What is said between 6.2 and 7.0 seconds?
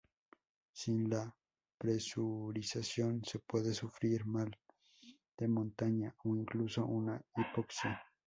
o incluso